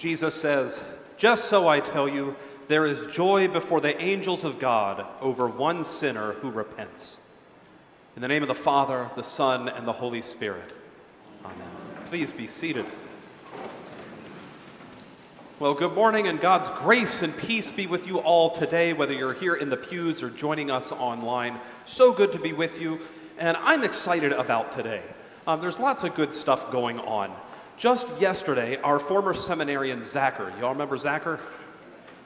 [0.00, 0.80] Jesus says,
[1.18, 2.34] Just so I tell you,
[2.68, 7.18] there is joy before the angels of God over one sinner who repents.
[8.16, 10.72] In the name of the Father, the Son, and the Holy Spirit.
[11.44, 11.68] Amen.
[12.06, 12.86] Please be seated.
[15.58, 19.34] Well, good morning, and God's grace and peace be with you all today, whether you're
[19.34, 21.60] here in the pews or joining us online.
[21.84, 23.00] So good to be with you,
[23.36, 25.02] and I'm excited about today.
[25.46, 27.36] Um, there's lots of good stuff going on.
[27.80, 31.40] Just yesterday, our former seminarian, Zacher, y'all remember Zacher?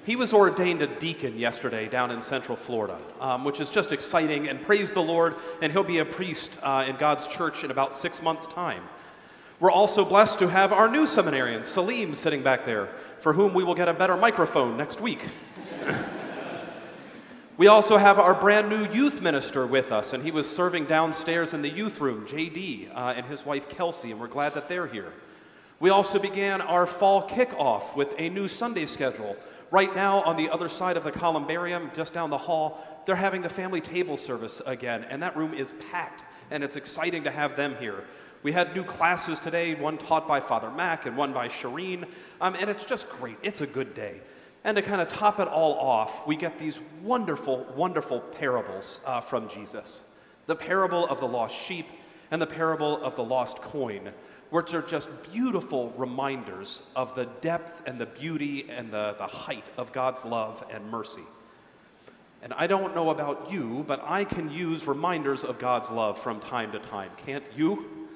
[0.05, 4.49] He was ordained a deacon yesterday down in Central Florida, um, which is just exciting,
[4.49, 7.95] and praise the Lord, and he'll be a priest uh, in God's church in about
[7.95, 8.83] six months' time.
[9.61, 12.89] We're also blessed to have our new seminarian, Salim, sitting back there,
[13.21, 15.23] for whom we will get a better microphone next week.
[17.59, 21.55] we also have our brand new youth minister with us, and he was serving downstairs
[21.55, 24.89] in the youth room, JD, uh, and his wife, Kelsey, and we're glad that they're
[24.89, 25.13] here.
[25.81, 29.37] We also began our fall kickoff with a new Sunday schedule.
[29.71, 33.43] Right now, on the other side of the columbarium, just down the hall, they're having
[33.43, 37.57] the family table service again, and that room is packed, and it's exciting to have
[37.57, 38.05] them here.
[38.45, 42.07] We had new classes today, one taught by Father Mac and one by Shireen,
[42.41, 43.39] um, and it's just great.
[43.43, 44.21] It's a good day.
[44.65, 49.21] And to kind of top it all off, we get these wonderful, wonderful parables uh,
[49.21, 50.03] from Jesus
[50.47, 51.87] the parable of the lost sheep
[52.31, 54.11] and the parable of the lost coin,
[54.51, 59.65] which are just beautiful reminders of the depth and the beauty and the, the height
[59.77, 61.25] of God's love and mercy.
[62.43, 66.41] And I don't know about you, but I can use reminders of God's love from
[66.41, 67.11] time to time.
[67.25, 68.07] Can't you?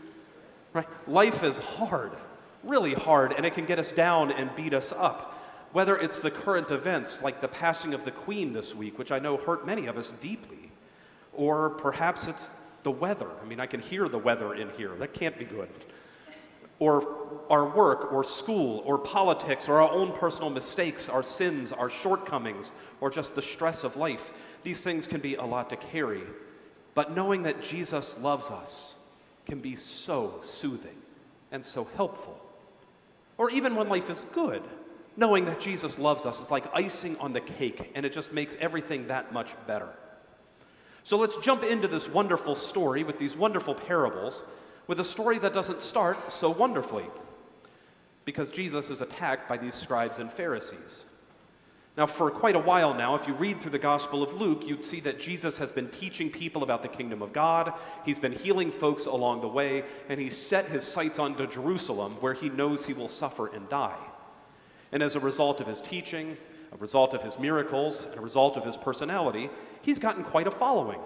[0.74, 0.86] Right?
[1.08, 2.12] Life is hard,
[2.62, 5.34] really hard, and it can get us down and beat us up.
[5.72, 9.18] Whether it's the current events like the passing of the Queen this week, which I
[9.18, 10.70] know hurt many of us deeply,
[11.32, 12.50] or perhaps it's
[12.82, 13.28] the weather.
[13.42, 14.94] I mean, I can hear the weather in here.
[14.96, 15.68] That can't be good.
[16.78, 17.16] Or
[17.50, 22.72] our work, or school, or politics, or our own personal mistakes, our sins, our shortcomings,
[23.00, 24.32] or just the stress of life.
[24.62, 26.22] These things can be a lot to carry.
[26.94, 28.96] But knowing that Jesus loves us,
[29.46, 30.96] can be so soothing
[31.52, 32.38] and so helpful.
[33.38, 34.62] Or even when life is good,
[35.16, 38.56] knowing that Jesus loves us is like icing on the cake, and it just makes
[38.60, 39.88] everything that much better.
[41.04, 44.42] So let's jump into this wonderful story with these wonderful parables,
[44.88, 47.04] with a story that doesn't start so wonderfully,
[48.24, 51.04] because Jesus is attacked by these scribes and Pharisees.
[51.96, 54.84] Now, for quite a while now, if you read through the Gospel of Luke, you'd
[54.84, 57.72] see that Jesus has been teaching people about the kingdom of God.
[58.04, 62.16] He's been healing folks along the way, and he's set his sights on to Jerusalem,
[62.20, 63.98] where he knows he will suffer and die.
[64.92, 66.36] And as a result of his teaching,
[66.72, 69.50] a result of his miracles, and a result of his personality,
[69.82, 71.00] he's gotten quite a following.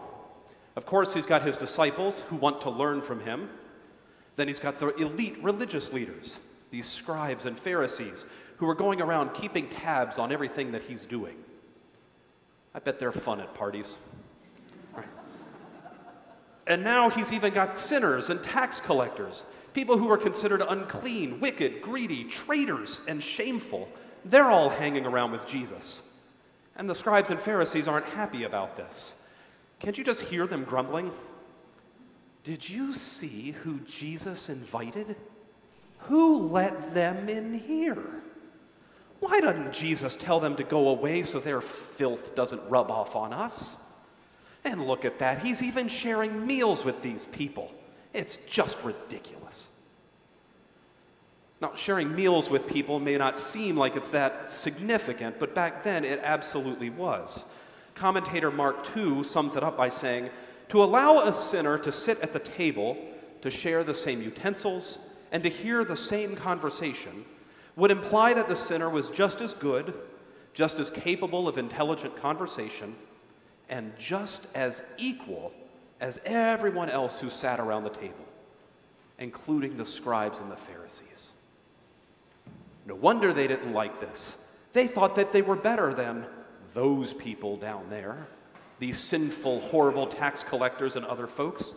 [0.76, 3.48] Of course, he's got his disciples who want to learn from him.
[4.36, 6.38] Then he's got the elite religious leaders,
[6.70, 8.24] these scribes and Pharisees,
[8.56, 11.36] who are going around keeping tabs on everything that he's doing.
[12.74, 13.96] I bet they're fun at parties.
[16.66, 19.44] And now he's even got sinners and tax collectors,
[19.74, 23.88] people who are considered unclean, wicked, greedy, traitors, and shameful.
[24.24, 26.02] They're all hanging around with Jesus.
[26.76, 29.14] And the scribes and Pharisees aren't happy about this.
[29.80, 31.10] Can't you just hear them grumbling?
[32.44, 35.16] Did you see who Jesus invited?
[36.00, 38.02] Who let them in here?
[39.20, 43.32] Why doesn't Jesus tell them to go away so their filth doesn't rub off on
[43.32, 43.76] us?
[44.64, 47.72] And look at that, he's even sharing meals with these people.
[48.12, 49.68] It's just ridiculous.
[51.60, 56.04] Now, sharing meals with people may not seem like it's that significant, but back then
[56.04, 57.44] it absolutely was.
[57.94, 60.30] Commentator Mark II sums it up by saying,
[60.72, 62.96] To allow a sinner to sit at the table,
[63.42, 64.98] to share the same utensils,
[65.30, 67.26] and to hear the same conversation
[67.76, 69.92] would imply that the sinner was just as good,
[70.54, 72.96] just as capable of intelligent conversation,
[73.68, 75.52] and just as equal
[76.00, 78.24] as everyone else who sat around the table,
[79.18, 81.32] including the scribes and the Pharisees.
[82.86, 84.38] No wonder they didn't like this.
[84.72, 86.24] They thought that they were better than
[86.72, 88.26] those people down there,
[88.82, 91.72] these sinful, horrible tax collectors and other folks.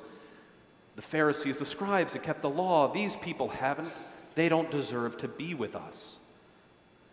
[0.95, 3.91] The Pharisees, the scribes that kept the law, these people haven't.
[4.33, 6.17] They don't deserve to be with us.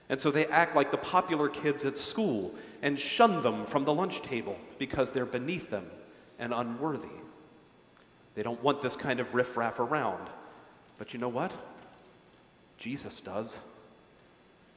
[0.09, 3.93] And so they act like the popular kids at school and shun them from the
[3.93, 5.85] lunch table because they're beneath them
[6.39, 7.09] and unworthy.
[8.35, 10.27] They don't want this kind of riffraff around.
[10.97, 11.53] But you know what?
[12.79, 13.59] Jesus does.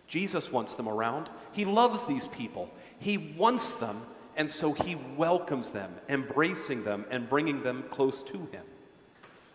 [0.07, 1.29] Jesus wants them around.
[1.53, 2.69] He loves these people.
[3.00, 4.01] He wants them,
[4.36, 8.64] and so he welcomes them, embracing them and bringing them close to him.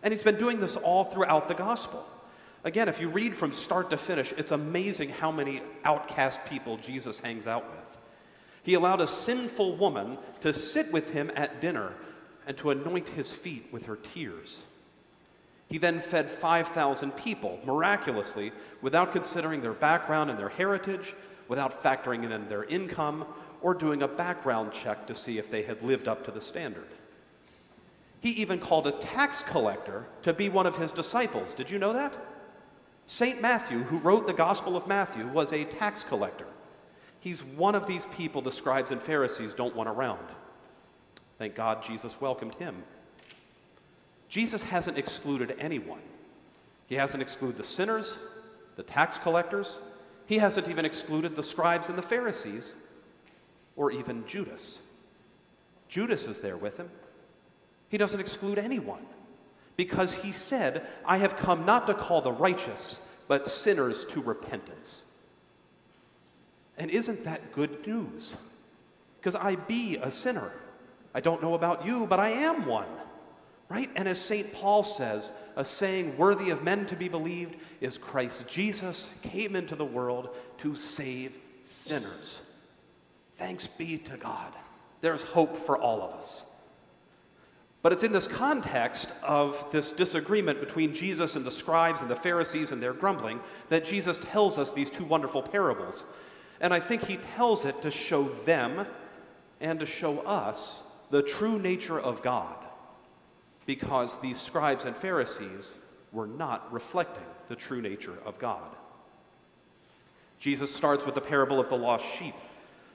[0.03, 2.05] And he's been doing this all throughout the gospel.
[2.63, 7.19] Again, if you read from start to finish, it's amazing how many outcast people Jesus
[7.19, 7.97] hangs out with.
[8.63, 11.93] He allowed a sinful woman to sit with him at dinner
[12.45, 14.61] and to anoint his feet with her tears.
[15.67, 18.51] He then fed 5,000 people miraculously
[18.81, 21.15] without considering their background and their heritage,
[21.47, 23.25] without factoring in their income,
[23.61, 26.87] or doing a background check to see if they had lived up to the standard.
[28.21, 31.53] He even called a tax collector to be one of his disciples.
[31.53, 32.15] Did you know that?
[33.07, 33.41] St.
[33.41, 36.45] Matthew, who wrote the Gospel of Matthew, was a tax collector.
[37.19, 40.25] He's one of these people the scribes and Pharisees don't want around.
[41.37, 42.83] Thank God Jesus welcomed him.
[44.29, 45.99] Jesus hasn't excluded anyone.
[46.87, 48.17] He hasn't excluded the sinners,
[48.75, 49.79] the tax collectors.
[50.25, 52.75] He hasn't even excluded the scribes and the Pharisees,
[53.75, 54.79] or even Judas.
[55.87, 56.89] Judas is there with him.
[57.89, 59.05] He doesn't exclude anyone
[59.75, 65.05] because he said, I have come not to call the righteous, but sinners to repentance.
[66.77, 68.33] And isn't that good news?
[69.19, 70.51] Because I be a sinner.
[71.13, 72.87] I don't know about you, but I am one.
[73.69, 73.89] Right?
[73.95, 74.51] And as St.
[74.53, 79.75] Paul says, a saying worthy of men to be believed is Christ Jesus came into
[79.75, 82.41] the world to save sinners.
[83.41, 84.53] Thanks be to God.
[85.01, 86.43] There's hope for all of us.
[87.81, 92.15] But it's in this context of this disagreement between Jesus and the scribes and the
[92.15, 93.39] Pharisees and their grumbling
[93.69, 96.03] that Jesus tells us these two wonderful parables.
[96.59, 98.85] And I think he tells it to show them
[99.59, 102.63] and to show us the true nature of God
[103.65, 105.73] because these scribes and Pharisees
[106.11, 108.69] were not reflecting the true nature of God.
[110.37, 112.35] Jesus starts with the parable of the lost sheep.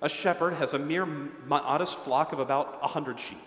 [0.03, 3.47] A shepherd has a mere modest flock of about a hundred sheep.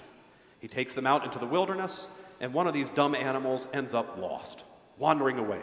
[0.59, 2.07] He takes them out into the wilderness,
[2.41, 4.63] and one of these dumb animals ends up lost,
[4.97, 5.61] wandering away.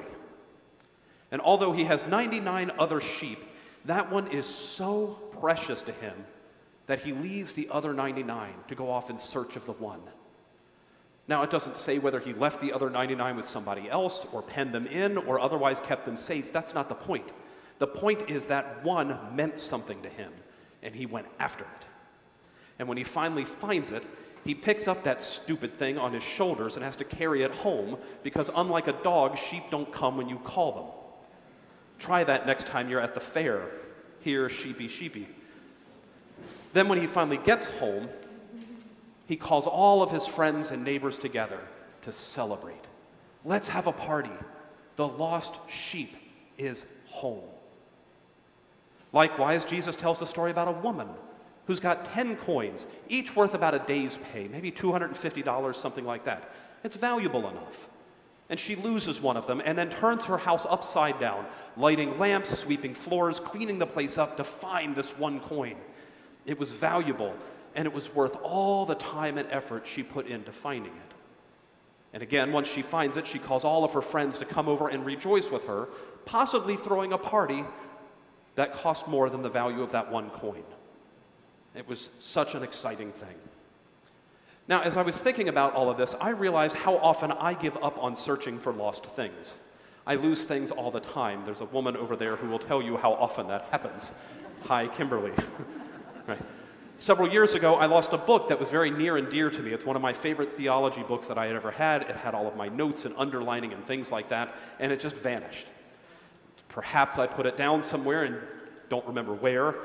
[1.31, 3.45] And although he has 99 other sheep,
[3.85, 6.15] that one is so precious to him
[6.87, 10.01] that he leaves the other 99 to go off in search of the one.
[11.29, 14.73] Now, it doesn't say whether he left the other 99 with somebody else or penned
[14.73, 16.53] them in or otherwise kept them safe.
[16.53, 17.33] That's not the point.
[17.79, 20.33] The point is that one meant something to him,
[20.87, 21.85] and he went after it.
[22.79, 24.05] And when he finally finds it,
[24.45, 27.99] he picks up that stupid thing on his shoulders and has to carry it home
[28.23, 30.85] because, unlike a dog, sheep don't come when you call them.
[31.99, 33.69] Try that next time you're at the fair.
[34.21, 35.27] Here, sheepy, sheepy.
[36.73, 38.09] Then, when he finally gets home,
[39.27, 41.59] he calls all of his friends and neighbors together
[42.03, 42.85] to celebrate.
[43.45, 44.31] Let's have a party.
[44.95, 46.17] The lost sheep
[46.57, 47.43] is home.
[49.13, 51.09] Likewise, Jesus tells the story about a woman
[51.67, 56.51] who's got 10 coins, each worth about a day's pay, maybe $250, something like that.
[56.85, 57.89] It's valuable enough.
[58.49, 62.57] And she loses one of them and then turns her house upside down, lighting lamps,
[62.57, 65.77] sweeping floors, cleaning the place up to find this one coin.
[66.45, 67.35] It was valuable
[67.75, 71.15] and it was worth all the time and effort she put into finding it.
[72.13, 74.89] And again, once she finds it, she calls all of her friends to come over
[74.89, 75.89] and rejoice with her,
[76.25, 77.65] possibly throwing a party
[78.57, 80.65] that cost more than the value of that one coin.
[81.75, 83.37] It was such an exciting thing.
[84.69, 87.77] Now, as I was thinking about all of this, I realized how often I give
[87.77, 89.55] up on searching for lost things.
[90.07, 91.45] I lose things all the time.
[91.45, 94.11] There's a woman over there who will tell you how often that happens.
[94.65, 95.33] Hi, Kimberly.
[96.27, 96.41] right.
[96.99, 99.73] Several years ago, I lost a book that was very near and dear to me.
[99.73, 102.03] It's one of my favorite theology books that I had ever had.
[102.03, 105.17] It had all of my notes and underlining and things like that, and it just
[105.17, 105.67] vanished.
[106.77, 108.37] Perhaps I put it down somewhere and
[108.91, 109.77] don't remember where,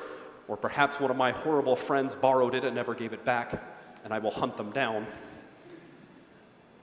[0.50, 3.64] or perhaps one of my horrible friends borrowed it and never gave it back,
[4.04, 5.08] and I will hunt them down.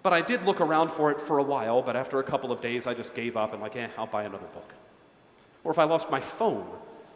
[0.02, 2.62] But I did look around for it for a while, but after a couple of
[2.62, 4.72] days, I just gave up and, like, eh, I'll buy another book.
[5.62, 6.66] Or if I lost my phone,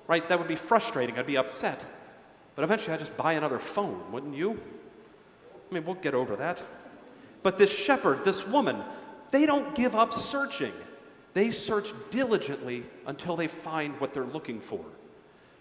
[0.07, 1.19] right, that would be frustrating.
[1.19, 1.83] I'd be upset.
[2.57, 4.61] But eventually I'd just buy another phone, wouldn't you?
[5.71, 6.61] I mean, we'll get over that.
[7.43, 8.83] But this shepherd, this woman,
[9.31, 10.75] they don't give up searching.
[11.35, 14.85] They search diligently until they find what they're looking for.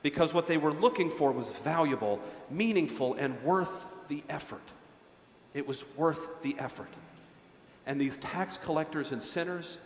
[0.03, 3.69] Because what they were looking for was valuable, meaningful, and worth
[4.07, 4.63] the effort.
[5.53, 6.89] It was worth the effort.
[7.85, 9.77] And these tax collectors and sinners,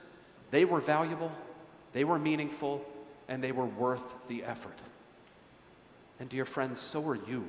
[0.51, 1.32] they were valuable,
[1.94, 2.86] they were meaningful,
[3.27, 4.77] and they were worth the effort.
[6.20, 7.46] And dear friends, so are you.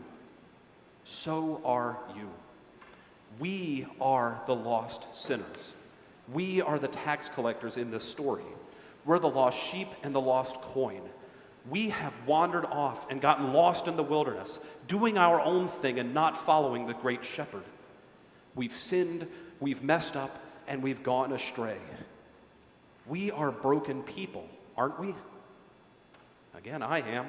[1.05, 2.29] So are you.
[3.39, 5.75] We are the lost sinners.
[6.33, 8.45] We are the tax collectors in this story.
[9.05, 11.03] We're the lost sheep and the lost coin.
[11.71, 16.15] We have wandered off and gotten lost in the wilderness, doing our own thing and
[16.15, 17.65] not following the great shepherd.
[18.55, 19.27] We've sinned,
[19.61, 21.79] we've messed up, and we've gone astray.
[23.07, 25.15] We are broken people, aren't we?
[26.57, 27.27] Again, I am.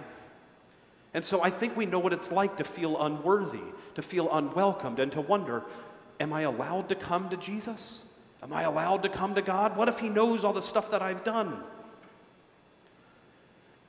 [1.14, 3.64] And so I think we know what it's like to feel unworthy,
[3.96, 5.64] to feel unwelcomed, and to wonder
[6.20, 8.04] Am I allowed to come to Jesus?
[8.44, 9.76] Am I allowed to come to God?
[9.76, 11.64] What if He knows all the stuff that I've done?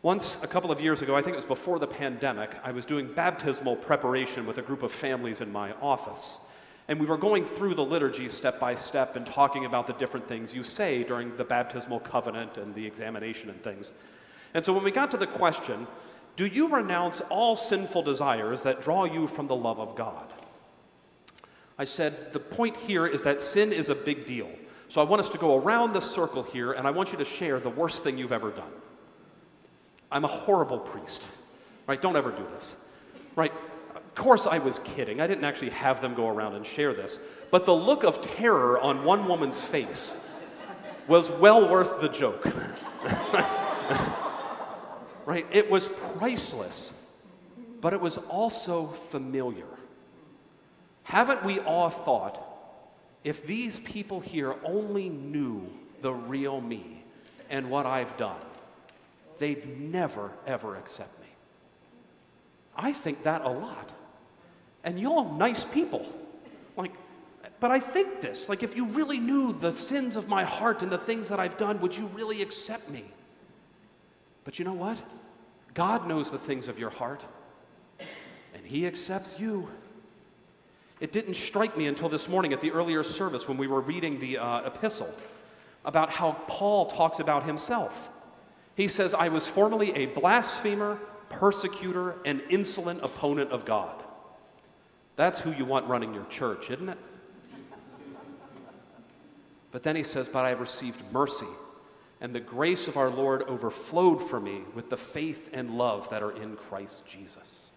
[0.03, 2.85] Once, a couple of years ago, I think it was before the pandemic, I was
[2.85, 6.39] doing baptismal preparation with a group of families in my office.
[6.87, 10.27] And we were going through the liturgy step by step and talking about the different
[10.27, 13.91] things you say during the baptismal covenant and the examination and things.
[14.55, 15.87] And so when we got to the question,
[16.37, 20.33] do you renounce all sinful desires that draw you from the love of God?
[21.79, 24.51] I said, the point here is that sin is a big deal.
[24.89, 27.25] So I want us to go around the circle here, and I want you to
[27.25, 28.73] share the worst thing you've ever done.
[30.11, 31.23] I'm a horrible priest,
[31.87, 32.01] right?
[32.01, 32.75] Don't ever do this,
[33.37, 33.53] right?
[33.95, 35.21] Of course, I was kidding.
[35.21, 37.21] I didn't actually have them go around and share this.
[37.51, 40.17] But the look of terror on one woman's face
[41.07, 42.45] was well worth the joke.
[45.27, 45.47] right?
[45.53, 46.93] It was priceless,
[47.81, 49.78] but it was also familiar.
[51.09, 52.39] Haven't we all thought,
[53.25, 55.67] if these people here only knew
[56.03, 57.03] the real me
[57.49, 58.45] and what I've done,
[59.39, 61.29] they'd never, ever accept me?
[62.77, 63.91] I think that a lot.
[64.85, 66.07] And y'all nice people.
[66.77, 66.93] Like,
[67.59, 68.51] but I think this.
[68.51, 71.57] Like, if you really knew the sins of my heart and the things that I've
[71.57, 73.07] done, would you really accept me?
[74.45, 74.99] But you know what?
[75.73, 77.25] God knows the things of your heart,
[77.99, 79.71] and He accepts you.
[81.01, 84.19] It didn't strike me until this morning at the earlier service when we were reading
[84.19, 85.13] the uh, epistle
[85.85, 88.11] about how Paul talks about himself.
[88.75, 94.03] He says, I was formerly a blasphemer, persecutor, and insolent opponent of God.
[95.17, 96.99] That's who you want running your church, isn't it?
[99.71, 101.47] But then he says, But I received mercy
[102.21, 106.23] and the grace of our Lord overflowed for me with the faith and love that
[106.23, 107.71] are in Christ Jesus.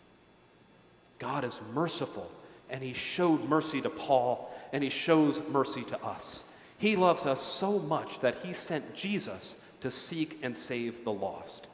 [1.19, 2.31] God is merciful,
[2.71, 6.43] and He showed mercy to Paul, and He shows mercy to us.
[6.77, 11.67] He loves us so much that He sent Jesus to seek and save the lost,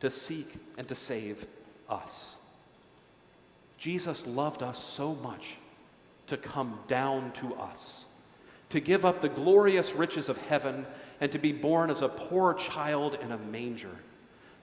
[0.00, 1.46] to seek and to save
[1.88, 2.36] us.
[3.78, 5.56] Jesus loved us so much
[6.26, 8.06] to come down to us,
[8.70, 10.86] to give up the glorious riches of heaven
[11.20, 13.96] and to be born as a poor child in a manger,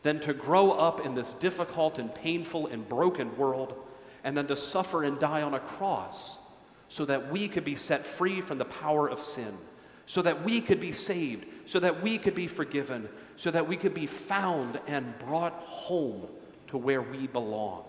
[0.02, 3.76] than to grow up in this difficult and painful and broken world,
[4.24, 6.40] and then to suffer and die on a cross
[6.88, 9.58] so that we could be set free from the power of sin,
[10.06, 13.78] so that we could be saved, so that we could be forgiven, so that we
[13.78, 16.28] could be found and brought home
[16.68, 17.84] to where we belong.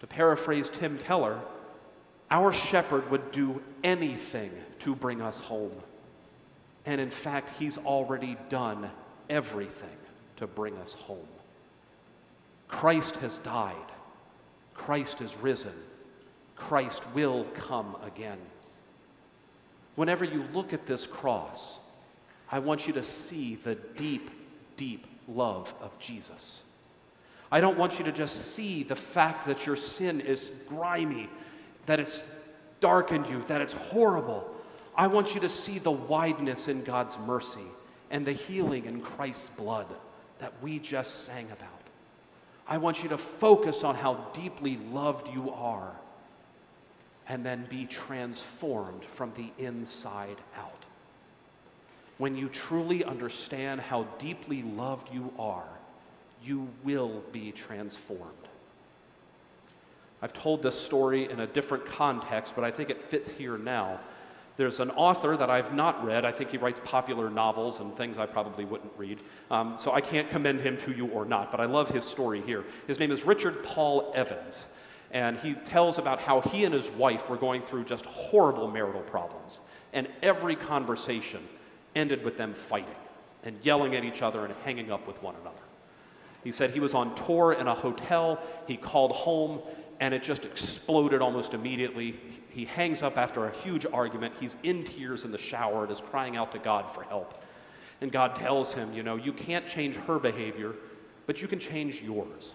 [0.00, 1.38] To paraphrase Tim Keller,
[2.30, 5.72] our shepherd would do anything to bring us home.
[6.86, 8.90] And in fact, He's already done
[9.30, 9.88] everything
[10.38, 11.28] to bring us home.
[12.66, 13.76] Christ has died,
[14.74, 15.74] Christ has risen,
[16.56, 18.38] Christ will come again.
[19.94, 21.80] Whenever you look at this cross,
[22.50, 24.30] I want you to see the deep,
[24.76, 26.64] deep love of Jesus.
[27.50, 31.28] I don't want you to just see the fact that your sin is grimy,
[31.86, 32.24] that it's
[32.80, 34.50] darkened you, that it's horrible.
[34.96, 37.66] I want you to see the wideness in God's mercy
[38.10, 39.86] and the healing in Christ's blood
[40.38, 41.81] that we just sang about.
[42.72, 45.92] I want you to focus on how deeply loved you are
[47.28, 50.86] and then be transformed from the inside out.
[52.16, 55.68] When you truly understand how deeply loved you are,
[56.42, 58.48] you will be transformed.
[60.22, 64.00] I've told this story in a different context, but I think it fits here now.
[64.62, 66.24] There's an author that I've not read.
[66.24, 69.18] I think he writes popular novels and things I probably wouldn't read.
[69.50, 72.42] Um, so I can't commend him to you or not, but I love his story
[72.42, 72.64] here.
[72.86, 74.66] His name is Richard Paul Evans.
[75.10, 79.00] And he tells about how he and his wife were going through just horrible marital
[79.00, 79.58] problems.
[79.94, 81.42] And every conversation
[81.96, 82.94] ended with them fighting
[83.42, 85.56] and yelling at each other and hanging up with one another.
[86.44, 88.38] He said he was on tour in a hotel.
[88.68, 89.60] He called home
[89.98, 92.20] and it just exploded almost immediately
[92.52, 94.34] he hangs up after a huge argument.
[94.38, 97.42] He's in tears in the shower and is crying out to God for help.
[98.00, 100.74] And God tells him, you know, you can't change her behavior,
[101.26, 102.54] but you can change yours.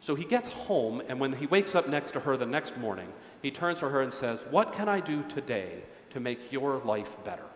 [0.00, 3.08] So he gets home, and when he wakes up next to her the next morning,
[3.42, 7.10] he turns to her and says, What can I do today to make your life
[7.24, 7.46] better?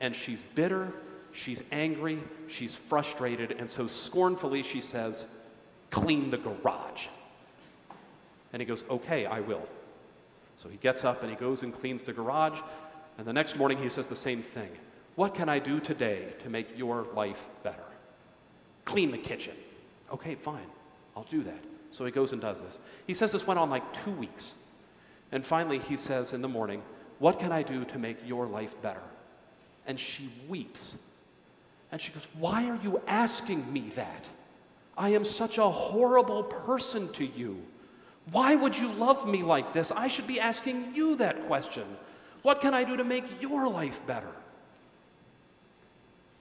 [0.00, 0.92] And she's bitter,
[1.32, 5.26] she's angry, she's frustrated, and so scornfully she says,
[5.90, 7.06] Clean the garage.
[8.52, 9.66] And he goes, Okay, I will.
[10.58, 12.58] So he gets up and he goes and cleans the garage.
[13.16, 14.70] And the next morning he says the same thing
[15.14, 17.88] What can I do today to make your life better?
[18.84, 19.54] Clean the kitchen.
[20.12, 20.66] Okay, fine.
[21.16, 21.64] I'll do that.
[21.90, 22.80] So he goes and does this.
[23.06, 24.54] He says this went on like two weeks.
[25.30, 26.82] And finally, he says in the morning,
[27.20, 29.02] What can I do to make your life better?
[29.86, 30.98] And she weeps.
[31.92, 34.24] And she goes, Why are you asking me that?
[34.96, 37.62] I am such a horrible person to you.
[38.32, 39.90] Why would you love me like this?
[39.92, 41.84] I should be asking you that question.
[42.42, 44.30] What can I do to make your life better?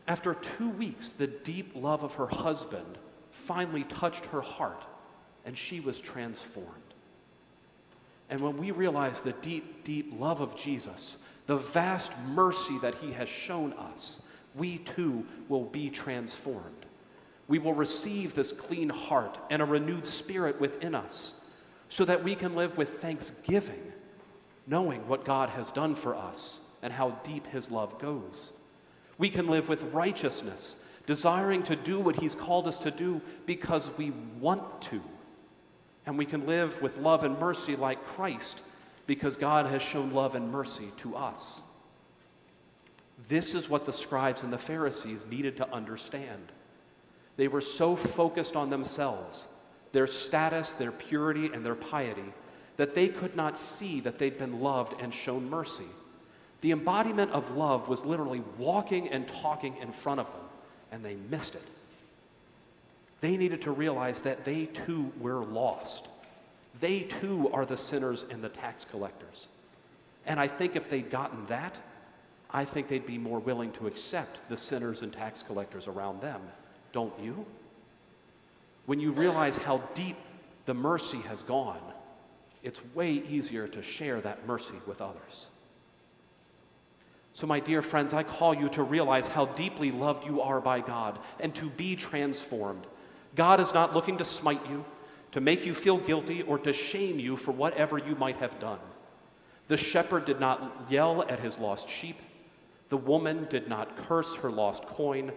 [0.07, 2.97] After two weeks, the deep love of her husband
[3.31, 4.83] finally touched her heart,
[5.45, 6.67] and she was transformed.
[8.29, 13.11] And when we realize the deep, deep love of Jesus, the vast mercy that he
[13.13, 14.21] has shown us,
[14.55, 16.85] we too will be transformed.
[17.47, 21.35] We will receive this clean heart and a renewed spirit within us
[21.89, 23.91] so that we can live with thanksgiving,
[24.65, 28.51] knowing what God has done for us and how deep his love goes.
[29.17, 30.75] We can live with righteousness,
[31.05, 35.01] desiring to do what he's called us to do because we want to.
[36.05, 38.61] And we can live with love and mercy like Christ
[39.07, 41.61] because God has shown love and mercy to us.
[43.27, 46.51] This is what the scribes and the Pharisees needed to understand.
[47.35, 49.45] They were so focused on themselves,
[49.97, 52.31] their status, their purity, and their piety,
[52.75, 55.87] that they could not see that they'd been loved and shown mercy.
[56.61, 60.43] The embodiment of love was literally walking and talking in front of them,
[60.91, 61.63] and they missed it.
[63.21, 66.09] They needed to realize that they too were lost.
[66.79, 69.47] They too are the sinners and the tax collectors.
[70.27, 71.75] And I think if they'd gotten that,
[72.51, 76.41] I think they'd be more willing to accept the sinners and tax collectors around them.
[76.91, 77.47] Don't you?
[78.87, 80.15] When you realize how deep
[80.65, 81.81] the mercy has gone,
[82.63, 85.47] it's way easier to share that mercy with others.
[87.33, 90.79] So, my dear friends, I call you to realize how deeply loved you are by
[90.79, 92.87] God and to be transformed.
[93.35, 94.83] God is not looking to smite you,
[95.33, 98.79] to make you feel guilty, or to shame you for whatever you might have done.
[99.67, 102.17] The shepherd did not yell at his lost sheep,
[102.89, 105.33] the woman did not curse her lost coin.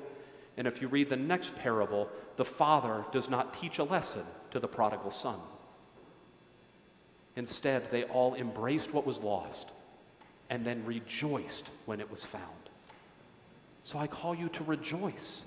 [0.61, 4.61] And if you read the next parable, the father does not teach a lesson to
[4.61, 5.38] the prodigal son.
[7.37, 9.70] Instead, they all embraced what was lost
[10.51, 12.44] and then rejoiced when it was found.
[13.85, 15.46] So I call you to rejoice.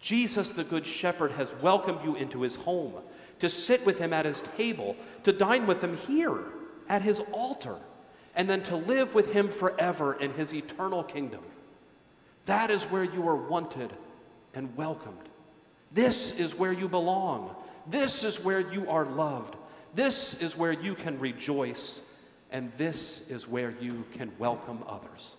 [0.00, 2.94] Jesus, the Good Shepherd, has welcomed you into his home,
[3.38, 6.40] to sit with him at his table, to dine with him here
[6.88, 7.76] at his altar,
[8.34, 11.44] and then to live with him forever in his eternal kingdom.
[12.46, 13.92] That is where you are wanted
[14.54, 15.28] and welcomed.
[15.92, 17.54] This is where you belong.
[17.86, 19.56] This is where you are loved.
[19.94, 22.02] This is where you can rejoice
[22.50, 25.34] and this is where you can welcome others,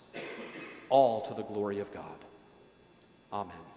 [0.90, 2.26] all to the glory of God.
[3.34, 3.71] Amen.